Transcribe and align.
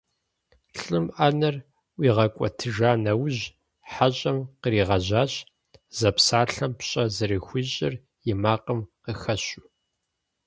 Лӏым 0.81 1.05
Ӏэнэр 1.15 1.55
ӀуигъэкӀуэтыжа 1.99 2.91
нэужь 3.03 3.43
хьэщӏэм 3.91 4.37
къригъэжьащ, 4.61 5.33
зэпсалъэм 5.97 6.71
пщӀэ 6.77 7.03
зэрыхуищӀыр 7.15 7.93
и 8.31 8.33
макъым 8.41 8.81
къыхэщу. 9.03 9.63